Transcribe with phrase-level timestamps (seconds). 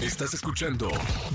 [0.00, 0.88] Estás escuchando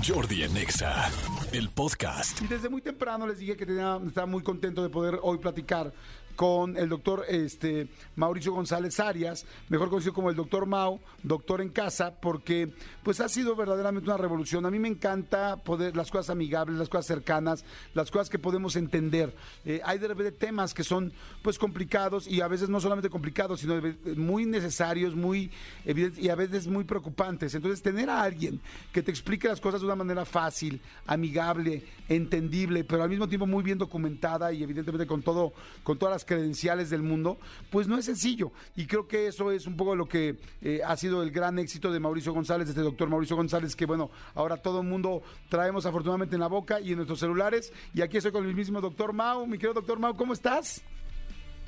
[0.06, 1.10] Jordi Anexa,
[1.52, 2.40] el podcast.
[2.40, 5.92] Y desde muy temprano les dije que tenía, estaba muy contento de poder hoy platicar
[6.36, 11.70] con el doctor este, Mauricio González Arias, mejor conocido como el doctor Mau, doctor en
[11.70, 12.72] casa, porque
[13.02, 14.66] pues ha sido verdaderamente una revolución.
[14.66, 17.64] A mí me encanta poder las cosas amigables, las cosas cercanas,
[17.94, 19.34] las cosas que podemos entender.
[19.64, 21.12] Eh, hay de repente temas que son
[21.42, 23.80] pues complicados y a veces no solamente complicados, sino
[24.16, 25.50] muy necesarios, muy
[25.84, 27.54] evidentes y a veces muy preocupantes.
[27.54, 28.60] Entonces tener a alguien
[28.92, 33.46] que te explique las cosas de una manera fácil, amigable, entendible, pero al mismo tiempo
[33.46, 37.38] muy bien documentada y evidentemente con todo, con todas las credenciales del mundo,
[37.70, 38.52] pues no es sencillo.
[38.74, 41.90] Y creo que eso es un poco lo que eh, ha sido el gran éxito
[41.90, 45.86] de Mauricio González, de este doctor Mauricio González, que bueno, ahora todo el mundo traemos
[45.86, 47.72] afortunadamente en la boca y en nuestros celulares.
[47.94, 49.46] Y aquí estoy con el mismo doctor Mau.
[49.46, 50.82] Mi querido doctor Mau, ¿cómo estás?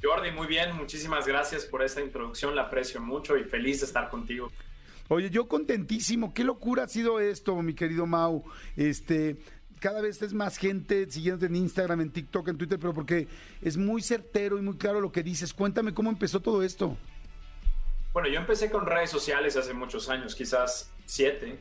[0.03, 4.09] Jordi, muy bien, muchísimas gracias por esta introducción, la aprecio mucho y feliz de estar
[4.11, 4.51] contigo.
[5.09, 8.45] Oye, yo contentísimo, qué locura ha sido esto, mi querido Mau.
[8.77, 9.39] Este,
[9.79, 13.29] cada vez es más gente siguiéndote en Instagram, en TikTok, en Twitter, pero porque
[13.63, 15.53] es muy certero y muy claro lo que dices.
[15.53, 16.97] Cuéntame cómo empezó todo esto.
[18.13, 21.61] Bueno, yo empecé con redes sociales hace muchos años, quizás siete,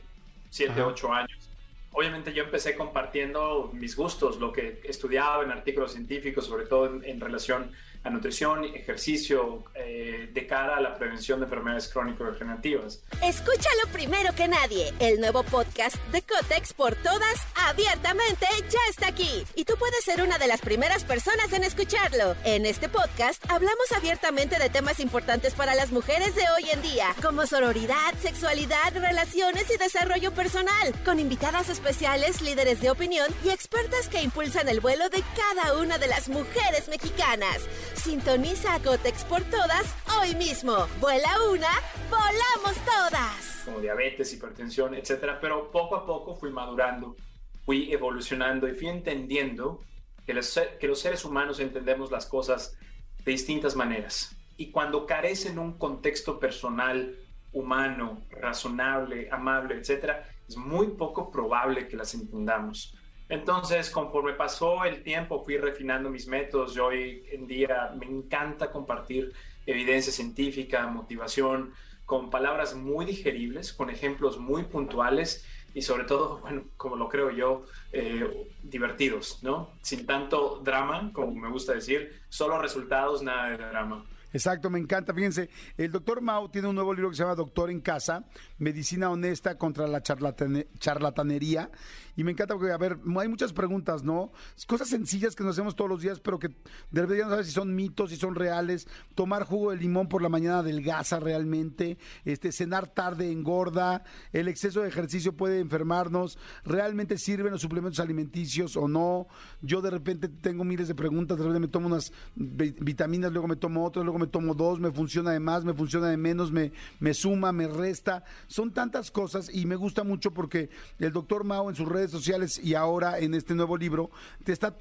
[0.50, 1.50] siete, ocho años.
[1.92, 7.04] Obviamente yo empecé compartiendo mis gustos, lo que estudiaba en artículos científicos, sobre todo en,
[7.04, 7.72] en relación
[8.04, 13.02] a nutrición, ejercicio, eh, de cara a la prevención de enfermedades crónico-degenerativas.
[13.22, 14.92] Escúchalo primero que nadie.
[14.98, 19.44] El nuevo podcast de Cotex por todas, abiertamente, ya está aquí.
[19.54, 22.36] Y tú puedes ser una de las primeras personas en escucharlo.
[22.44, 27.14] En este podcast hablamos abiertamente de temas importantes para las mujeres de hoy en día,
[27.22, 34.08] como sororidad, sexualidad, relaciones y desarrollo personal, con invitadas especiales, líderes de opinión y expertas
[34.08, 37.58] que impulsan el vuelo de cada una de las mujeres mexicanas.
[37.94, 40.86] Sintoniza a Gotex por todas hoy mismo.
[41.00, 41.70] Vuela una,
[42.10, 43.62] volamos todas.
[43.64, 45.38] Como diabetes, hipertensión, etcétera.
[45.40, 47.16] Pero poco a poco fui madurando,
[47.64, 49.80] fui evolucionando y fui entendiendo
[50.26, 52.76] que los, que los seres humanos entendemos las cosas
[53.24, 54.36] de distintas maneras.
[54.56, 57.16] Y cuando carecen un contexto personal,
[57.52, 62.96] humano, razonable, amable, etcétera, es muy poco probable que las entendamos.
[63.28, 66.74] Entonces, conforme pasó el tiempo, fui refinando mis métodos.
[66.74, 69.32] Yo hoy en día me encanta compartir
[69.66, 71.74] evidencia científica, motivación,
[72.06, 75.44] con palabras muy digeribles, con ejemplos muy puntuales
[75.74, 79.72] y sobre todo, bueno, como lo creo yo, eh, divertidos, ¿no?
[79.82, 84.04] Sin tanto drama, como me gusta decir, solo resultados, nada de drama.
[84.32, 85.14] Exacto, me encanta.
[85.14, 88.24] Fíjense, el doctor Mao tiene un nuevo libro que se llama Doctor en Casa,
[88.58, 91.70] Medicina Honesta contra la charlatanería.
[92.16, 94.32] Y me encanta porque, a ver, hay muchas preguntas, ¿no?
[94.66, 97.52] Cosas sencillas que nos hacemos todos los días, pero que de repente no sabes si
[97.52, 98.88] son mitos, si son reales.
[99.14, 101.96] Tomar jugo de limón por la mañana delgaza realmente.
[102.24, 104.02] Este, cenar tarde engorda.
[104.32, 106.38] El exceso de ejercicio puede enfermarnos.
[106.64, 109.28] ¿Realmente sirven los suplementos alimenticios o no?
[109.62, 111.38] Yo de repente tengo miles de preguntas.
[111.38, 114.90] De repente me tomo unas vitaminas, luego me tomo otras, luego me tomo dos, me
[114.90, 118.24] funciona de más, me funciona de menos, me, me suma, me resta.
[118.48, 122.58] Son tantas cosas y me gusta mucho porque el doctor Mao en sus redes sociales
[122.58, 124.10] y ahora en este nuevo libro
[124.42, 124.74] te está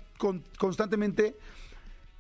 [0.58, 1.38] constantemente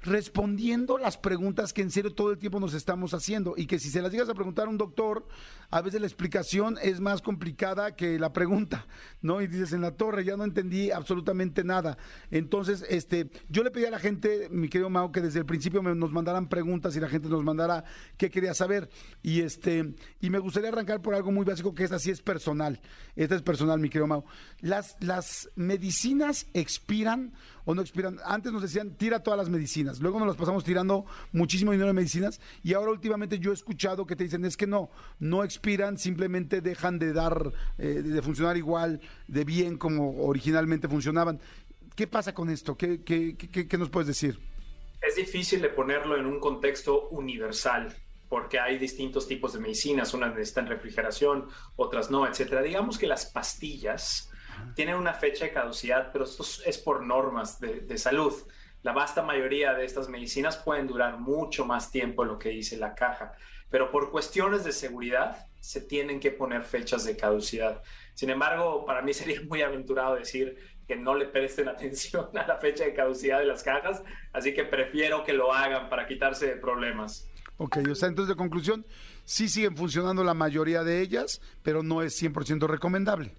[0.01, 3.89] respondiendo las preguntas que en serio todo el tiempo nos estamos haciendo y que si
[3.89, 5.27] se las llegas a preguntar a un doctor,
[5.69, 8.85] a veces la explicación es más complicada que la pregunta,
[9.21, 9.41] ¿no?
[9.41, 11.97] Y dices, en la torre ya no entendí absolutamente nada.
[12.31, 15.81] Entonces, este, yo le pedí a la gente, mi querido Mao, que desde el principio
[15.81, 17.83] nos mandaran preguntas y la gente nos mandara
[18.17, 18.89] qué quería saber.
[19.23, 22.79] Y este, y me gustaría arrancar por algo muy básico que esta sí es personal.
[23.15, 24.25] Esta es personal, mi querido Mao.
[24.61, 27.33] Las, las medicinas expiran
[27.67, 28.17] o no expiran.
[28.23, 29.99] Antes nos decían, tira todas las medicinas.
[29.99, 32.39] Luego nos las pasamos tirando muchísimo dinero en medicinas.
[32.63, 36.61] Y ahora últimamente yo he escuchado que te dicen, es que no, no expiran, simplemente
[36.61, 41.41] dejan de dar, eh, de funcionar igual, de bien como originalmente funcionaban.
[41.93, 42.77] ¿Qué pasa con esto?
[42.77, 44.39] ¿Qué, qué, qué, qué nos puedes decir?
[45.01, 47.93] Es difícil de ponerlo en un contexto universal
[48.29, 52.61] porque hay distintos tipos de medicinas, unas necesitan refrigeración, otras no, etcétera.
[52.61, 54.29] Digamos que las pastillas
[54.75, 58.33] tienen una fecha de caducidad, pero esto es por normas de, salud.
[58.83, 62.77] La vasta mayoría de estas medicinas pueden durar mucho más tiempo de lo que dice
[62.77, 63.33] la caja,
[63.69, 67.81] pero por cuestiones de seguridad se tienen que poner fechas de caducidad.
[68.13, 70.57] Sin embargo, para mí sería muy aventurado decir
[70.87, 74.63] que no le presten atención a la fecha de caducidad de las cajas, así que
[74.63, 77.27] prefiero que lo hagan para quitarse de problemas.
[77.57, 78.85] Ok, o sea, entonces de conclusión,
[79.25, 83.33] sí siguen funcionando la mayoría de ellas, pero no es 100% recomendable.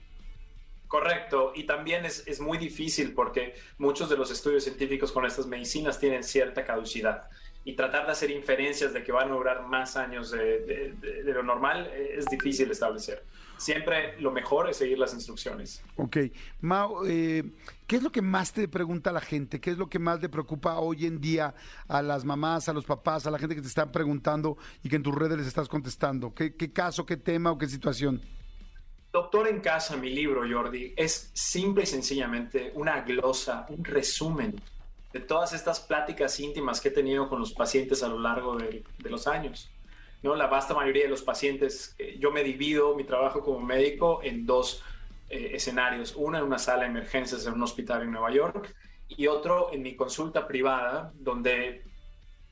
[0.88, 5.46] Correcto, y también es, es, muy difícil porque muchos de los estudios científicos con estas
[5.46, 7.28] medicinas tienen cierta caducidad
[7.68, 11.42] y tratar de hacer inferencias de que van a durar más años de, de, lo
[11.42, 13.22] normal eh, es difícil establecer.
[13.58, 15.82] Siempre lo mejor es seguir las instrucciones.
[15.96, 16.16] Ok.
[16.62, 17.44] Mao, eh,
[17.86, 19.60] ¿qué es lo que más te pregunta la gente?
[19.60, 21.54] ¿Qué es lo que más le preocupa hoy en día
[21.88, 24.96] a las mamás, a los papás, a la gente que te están preguntando y que
[24.96, 26.32] en tus redes les estás contestando?
[26.32, 28.22] ¿Qué, qué caso, qué tema o qué situación?
[29.10, 34.60] Doctor en Casa, mi libro, Jordi, es simple y sencillamente una glosa, un resumen
[35.12, 38.84] de todas estas pláticas íntimas que he tenido con los pacientes a lo largo de,
[39.04, 39.70] los años.
[40.22, 40.34] ¿no?
[40.34, 44.82] La vasta mayoría de los pacientes, yo me divido mi trabajo como médico en dos
[45.30, 46.14] eh, escenarios.
[46.14, 48.74] Uno en una sala de emergencias en un hospital en Nueva York
[49.08, 51.82] y otro en mi consulta privada, donde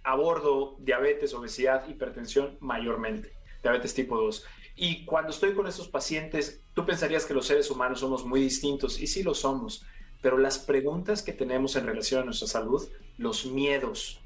[0.02, 3.32] abordo diabetes, obesidad, hipertensión mayormente,
[3.62, 4.46] diabetes tipo 2.
[4.76, 9.00] Y cuando estoy con esos pacientes, tú pensarías que los seres humanos somos muy distintos,
[9.00, 9.84] y sí lo somos,
[10.20, 12.86] pero las preguntas que tenemos en relación a nuestra salud,
[13.16, 14.20] los miedos,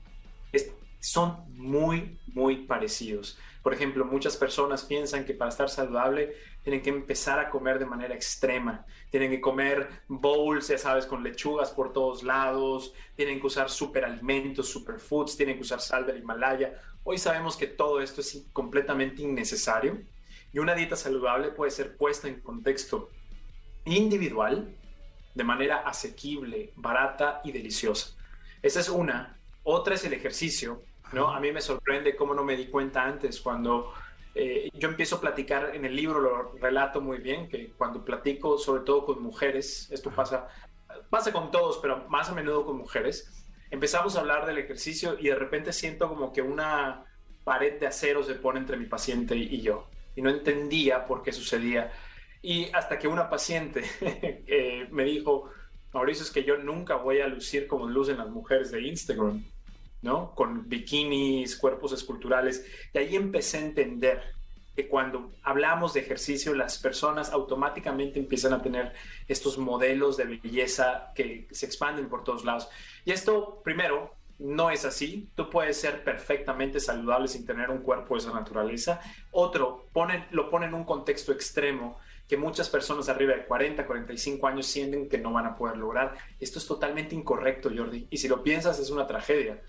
[1.01, 3.39] son muy, muy parecidos.
[3.63, 7.87] Por ejemplo, muchas personas piensan que para estar saludable tienen que empezar a comer de
[7.87, 8.87] manera extrema.
[9.11, 12.95] Tienen que comer bowls, ya sabes, con lechugas por todos lados.
[13.17, 15.37] Tienen que usar superalimentos, superfoods.
[15.37, 16.81] Tienen que usar sal del Himalaya.
[17.03, 20.01] Hoy sabemos que todo esto es completamente innecesario.
[20.53, 23.11] Y una dieta saludable puede ser puesta en contexto
[23.85, 24.75] individual
[25.35, 28.17] de manera asequible, barata y deliciosa.
[28.63, 29.39] Esa es una.
[29.63, 30.83] Otra es el ejercicio,
[31.13, 31.31] ¿no?
[31.31, 33.93] A mí me sorprende cómo no me di cuenta antes cuando
[34.35, 38.59] eh, yo empiezo a platicar en el libro, lo relato muy bien, que cuando platico
[38.59, 40.49] sobre todo con mujeres, esto pasa,
[41.09, 45.29] pasa con todos, pero más a menudo con mujeres, empezamos a hablar del ejercicio y
[45.29, 47.05] de repente siento como que una
[47.45, 49.89] pared de acero se pone entre mi paciente y yo.
[50.21, 51.91] Y no entendía por qué sucedía.
[52.43, 53.83] Y hasta que una paciente
[54.47, 55.49] eh, me dijo,
[55.95, 59.43] Mauricio, es que yo nunca voy a lucir como lucen las mujeres de Instagram,
[60.03, 60.35] ¿no?
[60.35, 62.67] Con bikinis, cuerpos esculturales.
[62.93, 64.23] Y ahí empecé a entender
[64.77, 68.93] que cuando hablamos de ejercicio, las personas automáticamente empiezan a tener
[69.27, 72.69] estos modelos de belleza que se expanden por todos lados.
[73.07, 75.29] Y esto, primero, no es así.
[75.35, 79.01] Tú puedes ser perfectamente saludable sin tener un cuerpo de esa naturaleza.
[79.31, 84.47] Otro, pone, lo pone en un contexto extremo que muchas personas arriba de 40, 45
[84.47, 86.17] años sienten que no van a poder lograr.
[86.39, 88.07] Esto es totalmente incorrecto, Jordi.
[88.09, 89.61] Y si lo piensas, es una tragedia,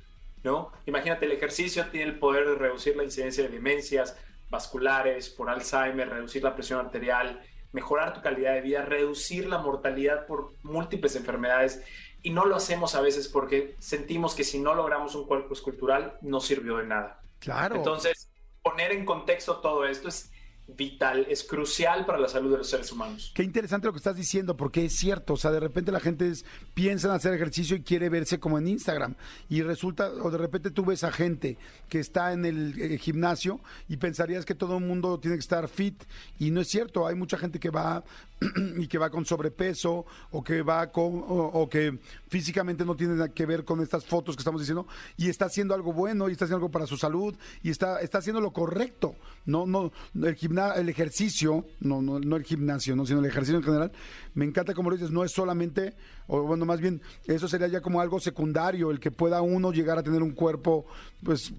[0.44, 0.72] ¿no?
[0.86, 4.16] Imagínate, el ejercicio tiene el poder de reducir la incidencia de demencias
[4.50, 7.42] vasculares, por Alzheimer, reducir la presión arterial,
[7.72, 11.84] mejorar tu calidad de vida, reducir la mortalidad por múltiples enfermedades.
[12.24, 16.18] Y no lo hacemos a veces porque sentimos que si no logramos un cuerpo escultural,
[16.22, 17.22] no sirvió de nada.
[17.40, 17.76] Claro.
[17.76, 18.32] Entonces,
[18.62, 20.32] poner en contexto todo esto es
[20.68, 23.32] vital, es crucial para la salud de los seres humanos.
[23.36, 26.32] Qué interesante lo que estás diciendo, porque es cierto, o sea, de repente la gente
[26.74, 29.16] piensa en hacer ejercicio y quiere verse como en Instagram,
[29.50, 31.58] y resulta, o de repente tú ves a gente
[31.90, 33.60] que está en el eh, gimnasio
[33.90, 36.04] y pensarías que todo el mundo tiene que estar fit,
[36.40, 38.04] y no es cierto, hay mucha gente que va
[38.78, 43.30] y que va con sobrepeso, o que va con, o, que físicamente no tiene nada
[43.30, 46.46] que ver con estas fotos que estamos diciendo, y está haciendo algo bueno, y está
[46.46, 50.82] haciendo algo para su salud, y está, está haciendo lo correcto, no, no, el gimnasio
[50.82, 53.92] el ejercicio, no, no, no el gimnasio, no, sino el ejercicio en general,
[54.34, 55.94] me encanta como lo dices, no es solamente,
[56.28, 60.00] o bueno, más bien, eso sería ya como algo secundario, el que pueda uno llegar
[60.00, 60.88] a tener un cuerpo,
[61.24, 61.54] pues,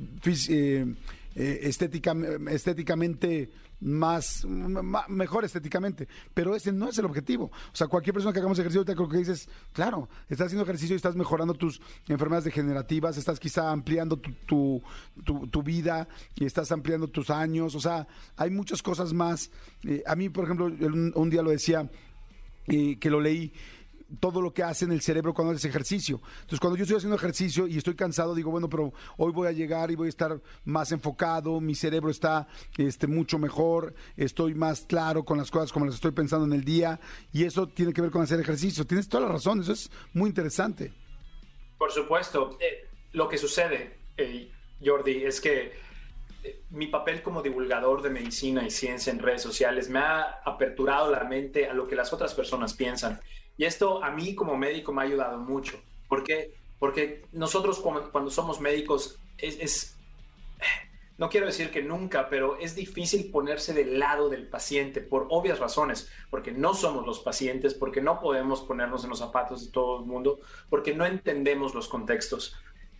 [0.48, 0.86] eh,
[1.34, 2.14] eh, estética,
[2.50, 3.50] estéticamente
[3.82, 4.46] más,
[5.08, 7.46] mejor estéticamente, pero ese no es el objetivo.
[7.46, 10.94] O sea, cualquier persona que hagamos ejercicio, te creo que dices, claro, estás haciendo ejercicio
[10.94, 14.82] y estás mejorando tus enfermedades degenerativas, estás quizá ampliando tu,
[15.24, 19.50] tu, vida y estás ampliando tus años, o sea, hay muchas cosas más.
[19.84, 21.90] Eh, a mí, por ejemplo, un, día lo decía,
[22.68, 23.52] eh, que lo leí,
[24.20, 26.20] todo lo que hace en el cerebro cuando haces ejercicio.
[26.40, 29.52] Entonces, cuando yo estoy haciendo ejercicio y estoy cansado, digo, bueno, pero hoy voy a
[29.52, 34.82] llegar y voy a estar más enfocado, mi cerebro está este, mucho mejor, estoy más
[34.82, 37.00] claro con las cosas como las estoy pensando en el día,
[37.32, 38.86] y eso tiene que ver con hacer ejercicio.
[38.86, 40.92] Tienes toda la razón, eso es muy interesante.
[41.78, 42.56] Por supuesto.
[42.60, 44.50] Eh, lo que sucede, eh,
[44.82, 45.72] Jordi, es que
[46.42, 51.10] eh, mi papel como divulgador de medicina y ciencia en redes sociales me ha aperturado
[51.10, 53.20] la mente a lo que las otras personas piensan.
[53.56, 55.80] Y esto a mí como médico me ha ayudado mucho.
[56.08, 56.54] ¿Por qué?
[56.78, 59.96] Porque nosotros cuando, somos médicos es,
[61.18, 65.58] no quiero decir que nunca, pero es difícil ponerse del lado del paciente por obvias
[65.58, 70.00] razones, porque no somos los pacientes, porque no podemos ponernos en los zapatos de todo
[70.00, 72.56] el mundo, porque no entendemos los contextos.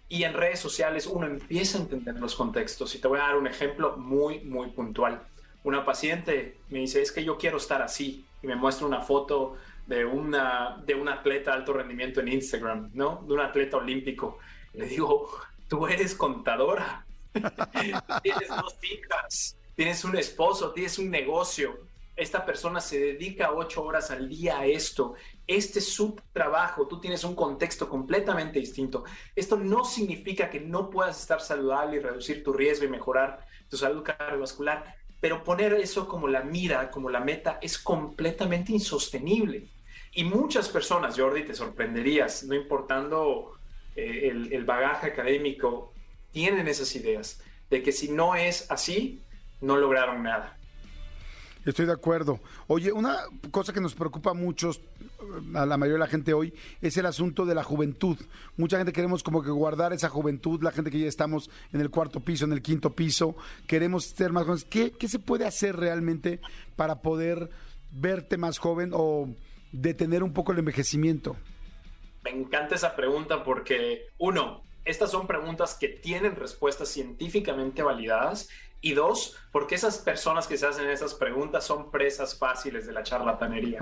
[0.08, 2.94] Y en redes sociales uno empieza a entender los contextos.
[2.94, 5.22] Y te voy a dar un ejemplo muy, muy puntual.
[5.64, 9.56] Una paciente me dice, es que yo quiero estar así, y me muestra una foto
[9.86, 13.24] de, una, de un atleta de alto rendimiento en Instagram, ¿no?
[13.26, 14.38] De un atleta olímpico.
[14.74, 15.28] Le digo,
[15.68, 17.04] tú eres contadora,
[18.22, 21.78] tienes dos hijas, tienes un esposo, tienes un negocio.
[22.14, 25.14] Esta persona se dedica ocho horas al día a esto.
[25.46, 26.86] Este es su trabajo.
[26.86, 29.04] Tú tienes un contexto completamente distinto.
[29.34, 33.78] Esto no significa que no puedas estar saludable y reducir tu riesgo y mejorar tu
[33.78, 39.68] salud cardiovascular, pero poner eso como la mira, como la meta, es completamente insostenible.
[40.12, 43.52] Y muchas personas, Jordi, te sorprenderías, no importando
[43.94, 45.92] eh, el, el bagaje académico,
[46.32, 49.22] tienen esas ideas de que si no es así,
[49.60, 50.58] no lograron nada.
[51.64, 52.40] Estoy de acuerdo.
[52.66, 53.18] Oye, una
[53.50, 54.72] cosa que nos preocupa mucho
[55.54, 58.18] a la mayoría de la gente hoy es el asunto de la juventud.
[58.56, 61.90] Mucha gente queremos como que guardar esa juventud, la gente que ya estamos en el
[61.90, 64.64] cuarto piso, en el quinto piso, queremos ser más jóvenes.
[64.64, 66.40] ¿Qué, qué se puede hacer realmente
[66.74, 67.50] para poder
[67.92, 69.28] verte más joven o
[69.70, 71.36] detener un poco el envejecimiento?
[72.24, 78.48] Me encanta esa pregunta porque, uno, estas son preguntas que tienen respuestas científicamente validadas
[78.82, 83.02] y dos, porque esas personas que se hacen esas preguntas son presas fáciles de la
[83.02, 83.80] charlatanería.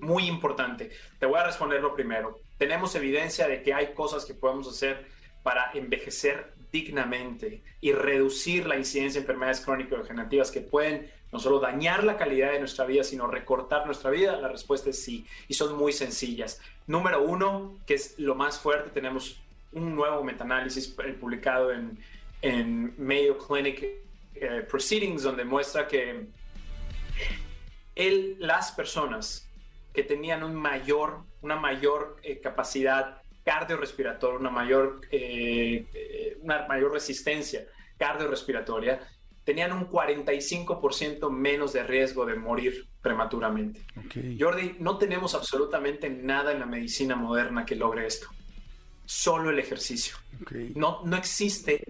[0.00, 0.90] Muy importante.
[1.18, 2.38] Te voy a responder lo primero.
[2.58, 5.06] Tenemos evidencia de que hay cosas que podemos hacer
[5.42, 12.04] para envejecer dignamente y reducir la incidencia de enfermedades crónico-degenerativas que pueden no solo dañar
[12.04, 14.36] la calidad de nuestra vida, sino recortar nuestra vida?
[14.36, 16.60] La respuesta es sí, y son muy sencillas.
[16.86, 19.40] Número uno, que es lo más fuerte, tenemos
[19.72, 21.98] un nuevo metaanálisis eh, publicado en,
[22.42, 23.84] en Mayo Clinic
[24.34, 26.26] eh, Proceedings, donde muestra que
[27.94, 29.48] el, las personas
[29.92, 35.00] que tenían un mayor, una mayor eh, capacidad cardiorrespiratoria, una mayor,
[36.42, 37.64] una mayor resistencia
[37.96, 39.00] cardiorrespiratoria,
[39.42, 43.80] tenían un 45% menos de riesgo de morir prematuramente.
[44.38, 48.28] Jordi, no tenemos absolutamente nada en la medicina moderna que logre esto
[49.08, 50.16] solo el ejercicio.
[50.74, 51.82] No, no existe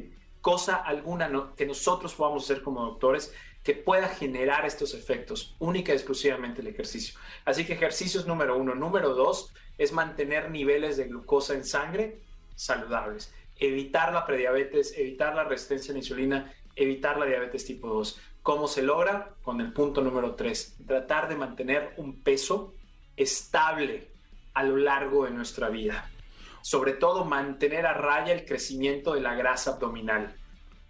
[0.48, 5.96] cosa alguna que nosotros podamos hacer como doctores que pueda generar estos efectos, única y
[5.96, 7.20] exclusivamente el ejercicio.
[7.44, 8.74] Así que ejercicio es número uno.
[8.74, 12.22] Número dos es mantener niveles de glucosa en sangre
[12.54, 18.18] saludables, evitar la prediabetes, evitar la resistencia a la insulina, evitar la diabetes tipo 2.
[18.40, 19.34] ¿Cómo se logra?
[19.42, 22.72] Con el punto número tres, tratar de mantener un peso
[23.18, 24.08] estable
[24.54, 26.10] a lo largo de nuestra vida
[26.68, 30.36] sobre todo mantener a raya el crecimiento de la grasa abdominal.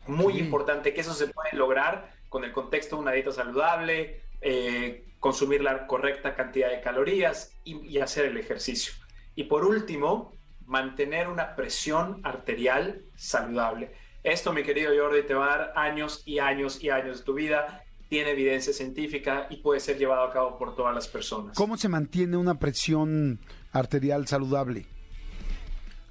[0.09, 5.05] Muy importante que eso se puede lograr con el contexto de una dieta saludable, eh,
[5.21, 8.93] consumir la correcta cantidad de calorías y, hacer el ejercicio.
[9.37, 10.33] Y por último,
[10.67, 13.93] mantener una presión arterial saludable.
[14.25, 17.35] Esto, mi querido Jordi, te va a dar años y años y años de tu
[17.35, 17.85] vida.
[18.09, 21.57] Tiene evidencia científica y puede ser llevado a cabo por todas las personas.
[21.57, 23.39] ¿Cómo se mantiene una presión
[23.71, 24.98] arterial saludable?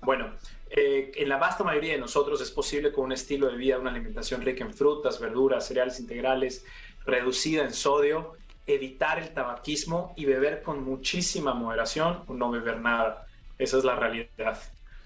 [0.07, 0.31] Bueno,
[0.69, 3.89] eh, en la vasta mayoría de nosotros es posible con un estilo de vida, una
[3.89, 6.63] alimentación rica en frutas, verduras, cereales integrales,
[7.05, 8.31] reducida en sodio,
[8.65, 13.27] evitar el tabaquismo y beber con muchísima moderación o no beber nada.
[13.59, 14.57] Esa es la realidad.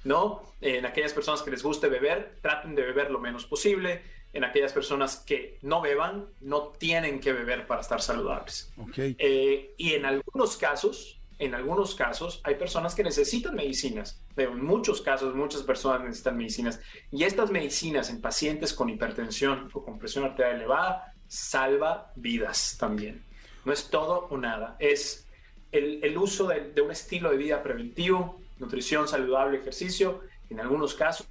[0.03, 0.43] ¿No?
[0.61, 4.03] En aquellas personas que les guste beber, traten de beber lo menos posible.
[4.33, 8.71] En aquellas personas que no beban, no tienen que beber para estar saludables.
[8.77, 9.15] Okay.
[9.17, 15.01] Eh, y en algunos casos, en algunos casos hay personas que necesitan medicinas, en muchos
[15.01, 16.79] casos muchas personas necesitan medicinas.
[17.11, 23.23] Y estas medicinas en pacientes con hipertensión o con presión arterial elevada salva vidas también.
[23.65, 25.27] No es todo o nada, es
[25.71, 31.27] el, uso de, de un estilo de vida preventivo, nutrición saludable, ejercicio, en algunos casos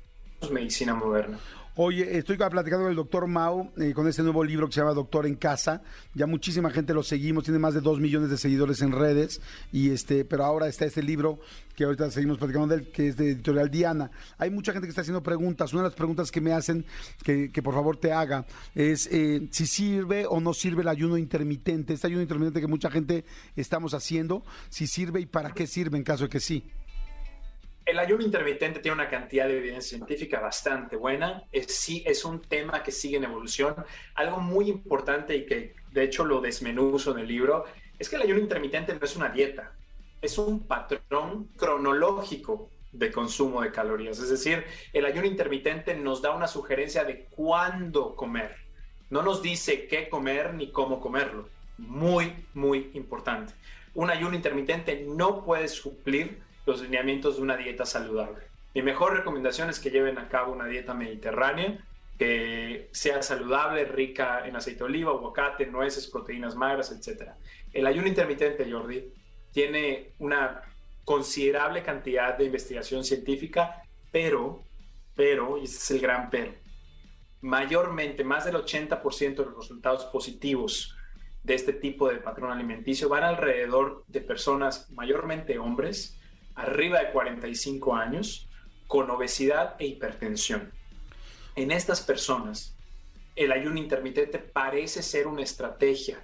[0.50, 1.38] medicina moderna.
[1.76, 4.92] Oye, estoy platicando con el doctor Mao, eh, con este nuevo libro que se llama
[4.92, 5.82] Doctor en Casa.
[6.14, 9.40] Ya muchísima gente lo seguimos, tiene más de dos millones de seguidores en redes.
[9.72, 11.38] Y este, pero ahora está este libro
[11.76, 14.10] que ahorita seguimos platicando de él, que es de editorial Diana.
[14.36, 15.72] Hay mucha gente que está haciendo preguntas.
[15.72, 16.84] Una de las preguntas que me hacen,
[17.22, 18.44] que, por favor te haga,
[18.74, 21.94] es eh, si sirve o no sirve el ayuno intermitente.
[21.94, 26.04] Este ayuno intermitente que mucha gente estamos haciendo, si sirve y para qué sirve en
[26.04, 26.64] caso de que sí.
[27.84, 31.44] El ayuno intermitente tiene una cantidad de evidencia científica bastante buena.
[31.50, 33.74] Es, sí, es un tema que sigue en evolución.
[34.14, 37.64] Algo muy importante y que de hecho lo desmenuzo en el libro
[37.98, 39.72] es que el ayuno intermitente no es una dieta,
[40.22, 44.18] es un patrón cronológico de consumo de calorías.
[44.18, 48.56] Es decir, el ayuno intermitente nos da una sugerencia de cuándo comer.
[49.10, 51.48] No nos dice qué comer ni cómo comerlo.
[51.78, 53.54] Muy, muy importante.
[53.94, 58.44] Un ayuno intermitente no puede suplir los lineamientos de una dieta saludable.
[58.74, 61.84] Mi mejor recomendación es que lleven a cabo una dieta mediterránea
[62.18, 67.30] que sea saludable, rica en aceite de oliva, aguacate, nueces, proteínas magras, etc.
[67.72, 69.10] El ayuno intermitente, Jordi,
[69.52, 70.62] tiene una
[71.04, 74.62] considerable cantidad de investigación científica, pero,
[75.16, 76.52] pero, y este es el gran pero,
[77.40, 80.94] mayormente, más del 80% de los resultados positivos
[81.42, 86.19] de este tipo de patrón alimenticio van alrededor de personas, mayormente hombres,
[86.60, 88.48] arriba de 45 años,
[88.86, 90.72] con obesidad e hipertensión.
[91.56, 92.76] En estas personas,
[93.36, 96.22] el ayuno intermitente parece ser una estrategia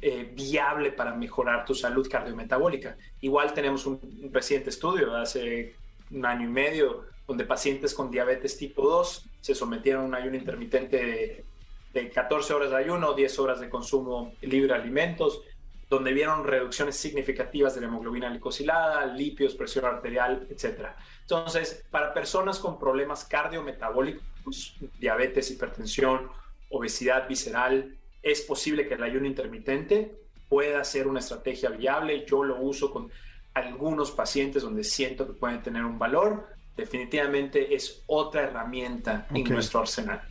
[0.00, 2.96] eh, viable para mejorar tu salud cardiometabólica.
[3.20, 5.74] Igual tenemos un, reciente estudio de hace
[6.12, 10.36] un año y medio donde pacientes con diabetes tipo 2 se sometieron a un ayuno
[10.36, 11.44] intermitente
[11.92, 15.42] de, 14 horas de ayuno, 10 horas de consumo libre de alimentos,
[15.88, 20.88] donde vieron reducciones significativas de la hemoglobina glicosilada, lipios, presión arterial, etc.
[21.22, 26.30] Entonces, para personas con problemas cardiometabólicos, diabetes, hipertensión,
[26.70, 30.14] obesidad visceral, es posible que el ayuno intermitente
[30.48, 32.26] pueda ser una estrategia viable.
[32.26, 33.10] Yo lo uso con
[33.54, 36.48] algunos pacientes donde siento que pueden tener un valor.
[36.76, 40.22] Definitivamente es otra herramienta en nuestro arsenal.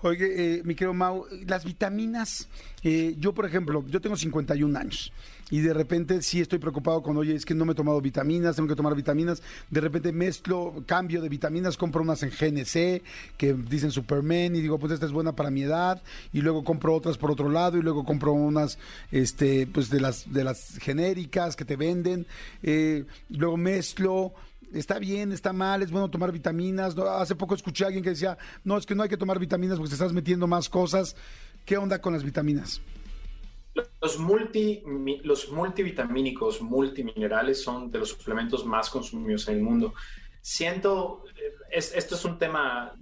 [0.00, 2.46] Oye, eh, mi querido Mau, las vitaminas,
[2.84, 5.12] eh, yo por ejemplo, yo tengo 51 años
[5.50, 8.54] y de repente sí estoy preocupado con, oye, es que no me he tomado vitaminas,
[8.54, 13.02] tengo que tomar vitaminas, de repente mezclo, cambio de vitaminas, compro unas en GNC
[13.36, 16.00] que dicen Superman y digo, pues esta es buena para mi edad
[16.32, 18.78] y luego compro otras por otro lado y luego compro unas,
[19.10, 22.24] este, pues de las, de las genéricas que te venden,
[22.62, 24.32] eh, luego mezclo,
[24.72, 26.96] está bien, está mal, es bueno tomar vitaminas.
[26.96, 29.78] Hace poco escuché a alguien que decía, no, es que no hay que tomar vitaminas
[29.78, 31.16] porque te estás metiendo más cosas.
[31.64, 32.80] ¿Qué onda con las vitaminas?
[34.00, 34.82] Los, multi,
[35.22, 39.94] los multivitamínicos, multiminerales son de los suplementos más consumidos en el mundo.
[40.40, 42.94] Siento, eh, esto es un tema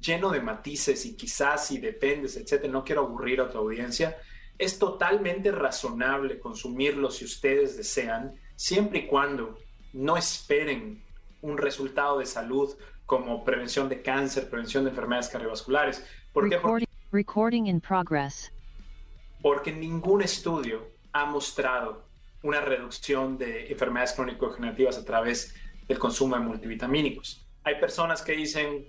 [0.00, 2.72] lleno de matices y quizás si dependes, etcétera.
[2.72, 4.16] No quiero aburrir a tu audiencia.
[4.58, 9.58] Es totalmente razonable consumirlos si ustedes desean, siempre y cuando
[9.92, 11.04] no esperen
[11.42, 16.04] un resultado de salud como prevención de cáncer, prevención de enfermedades cardiovasculares.
[16.32, 16.58] ¿Por qué?
[16.58, 18.52] Porque, recording in progress.
[19.40, 22.04] porque ningún estudio ha mostrado
[22.42, 25.54] una reducción de enfermedades crónico-degenerativas a través
[25.86, 27.46] del consumo de multivitamínicos.
[27.64, 28.86] Hay personas que dicen,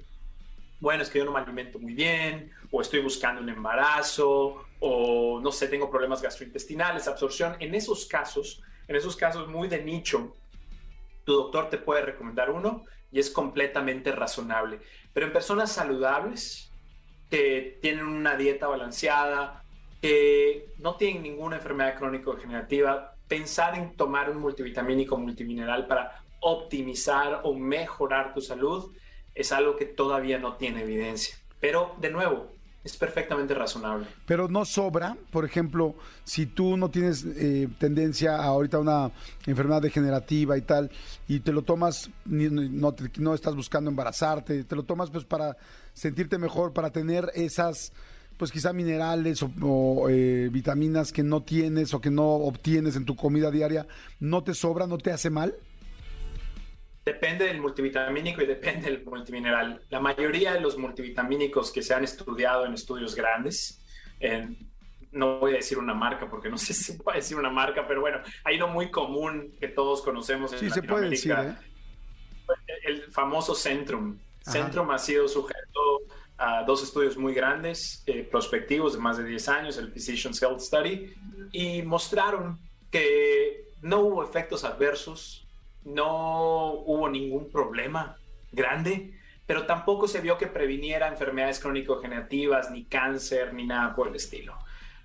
[0.80, 5.40] bueno, es que yo no me alimento muy bien, o estoy buscando un embarazo, o
[5.42, 7.56] no sé, tengo problemas gastrointestinales, absorción.
[7.60, 10.36] En esos casos, en esos casos muy de nicho,
[11.30, 14.80] tu doctor te puede recomendar uno y es completamente razonable.
[15.14, 16.72] Pero en personas saludables,
[17.30, 19.64] que tienen una dieta balanceada,
[20.02, 27.54] que no tienen ninguna enfermedad crónico-degenerativa, pensar en tomar un multivitamínico multimineral para optimizar o
[27.54, 28.92] mejorar tu salud
[29.36, 31.38] es algo que todavía no tiene evidencia.
[31.60, 32.52] Pero de nuevo,
[32.84, 34.08] es perfectamente razonable.
[34.26, 39.12] Pero no sobra, por ejemplo, si tú no tienes eh, tendencia a ahorita una
[39.46, 40.90] enfermedad degenerativa y tal,
[41.28, 45.58] y te lo tomas, no, no estás buscando embarazarte, te lo tomas pues para
[45.94, 47.92] sentirte mejor, para tener esas,
[48.38, 53.16] pues quizá minerales o, eh, vitaminas que no tienes o que no obtienes en tu
[53.18, 53.86] comida diaria,
[54.22, 55.56] ¿no te sobra, no te hace mal?
[57.06, 59.82] Depende del multivitamínico y depende del multimineral.
[59.90, 63.84] La mayoría de los multivitamínicos que se han estudiado en estudios grandes,
[65.12, 68.02] no voy a decir una marca porque no sé si puede decir una marca, pero
[68.02, 71.56] bueno, hay uno muy común que todos conocemos en sí, se puede decir, ¿eh?
[72.84, 74.18] el famoso Centrum.
[74.42, 76.02] Centrum ha sido sujeto
[76.38, 80.62] a dos estudios muy grandes, eh, prospectivos de más de 10 años, el Physician's Health
[80.62, 81.14] Study,
[81.52, 82.58] y mostraron
[82.90, 85.46] que no hubo efectos adversos
[85.90, 88.18] no hubo ningún problema
[88.52, 89.14] grande,
[89.46, 94.56] pero tampoco se vio que previniera enfermedades crónico-generativas, ni cáncer, ni nada por el estilo.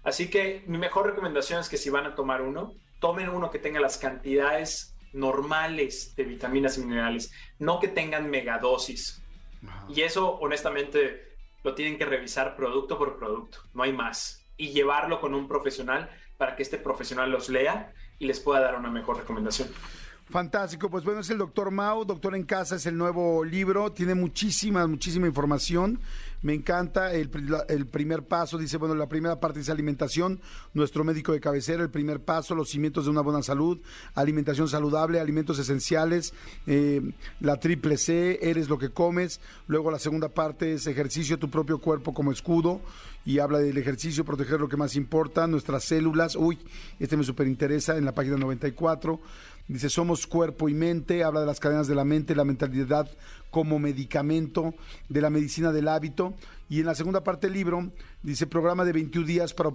[0.03, 3.59] Así que mi mejor recomendación es que si van a tomar uno, tomen uno que
[3.59, 9.23] tenga las cantidades normales de vitaminas y minerales, no que tengan megadosis.
[9.89, 14.45] Y eso, honestamente, lo tienen que revisar producto por producto, no hay más.
[14.57, 18.77] Y llevarlo con un profesional para que este profesional los lea y les pueda dar
[18.77, 19.69] una mejor recomendación.
[20.31, 24.15] Fantástico, pues bueno, es el doctor Mao, Doctor en Casa es el nuevo libro, tiene
[24.15, 26.01] muchísima, muchísima información.
[26.41, 27.31] Me encanta el,
[27.69, 30.41] el, primer paso, dice, bueno, la primera parte dice alimentación,
[30.73, 33.79] nuestro médico de cabecera, el primer paso, los cimientos de una buena salud,
[34.15, 36.35] alimentación saludable, alimentos esenciales,
[36.67, 37.01] eh,
[37.41, 39.41] la triple C, eres lo que comes.
[39.69, 42.81] Luego la segunda parte es ejercicio, tu propio cuerpo como escudo
[43.25, 46.37] y habla del ejercicio, proteger lo que más importa, nuestras células.
[46.37, 46.59] Uy,
[47.01, 49.21] este me súper interesa en la página 94.
[49.67, 53.11] Dice, somos cuerpo y mente, habla de las cadenas de la mente, la mentalidad
[53.51, 54.75] como medicamento,
[55.09, 56.35] de la medicina del hábito.
[56.69, 57.91] Y en la segunda parte del libro
[58.23, 59.71] dice, programa de 21 días para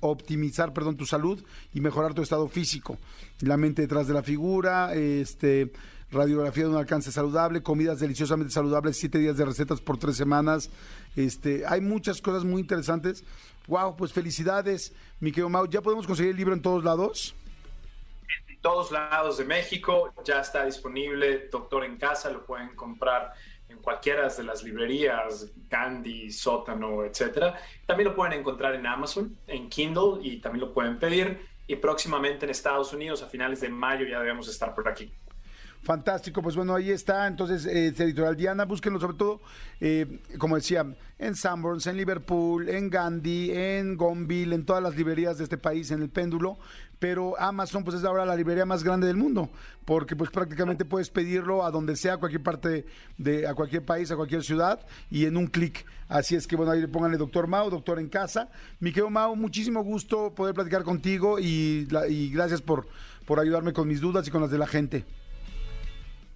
[0.00, 1.42] optimizar perdón, tu salud
[1.74, 2.98] y mejorar tu estado físico.
[3.40, 5.72] La mente detrás de la figura, este,
[6.10, 10.70] radiografía de un alcance saludable, comidas deliciosamente saludables, siete días de recetas por tres semanas.
[11.14, 13.24] Este, hay muchas cosas muy interesantes.
[13.66, 15.66] Wow, pues felicidades, mi querido Mau.
[15.66, 17.34] ¿Ya podemos conseguir el libro en todos lados?
[18.60, 21.48] Todos lados de México ya está disponible.
[21.50, 23.32] Doctor en casa lo pueden comprar
[23.68, 27.58] en cualquiera de las librerías, Candy, Sótano, etcétera.
[27.86, 31.46] También lo pueden encontrar en Amazon, en Kindle y también lo pueden pedir.
[31.66, 35.12] Y próximamente en Estados Unidos, a finales de mayo, ya debemos estar por aquí.
[35.86, 37.28] Fantástico, pues bueno, ahí está.
[37.28, 39.40] Entonces, eh, Editorial Diana, búsquenlo sobre todo,
[39.80, 40.84] eh, como decía,
[41.16, 45.92] en Sanborns, en Liverpool, en Gandhi, en Gonville, en todas las librerías de este país,
[45.92, 46.58] en el péndulo.
[46.98, 49.48] Pero Amazon, pues es ahora la librería más grande del mundo,
[49.84, 52.84] porque pues prácticamente puedes pedirlo a donde sea, a cualquier parte
[53.16, 55.86] de, a cualquier país, a cualquier ciudad, y en un clic.
[56.08, 58.48] Así es que bueno, ahí le pónganle doctor Mao, doctor en casa.
[58.80, 62.88] Mi querido Mao, muchísimo gusto poder platicar contigo y, y gracias por,
[63.24, 65.04] por ayudarme con mis dudas y con las de la gente.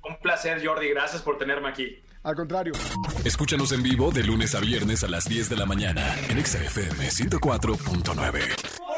[0.04, 0.88] Un placer, Jordi.
[0.88, 2.02] Gracias por tenerme aquí.
[2.22, 2.72] Al contrario.
[3.24, 7.08] Escúchanos en vivo de lunes a viernes a las 10 de la mañana en XFM
[7.08, 8.89] 104.9.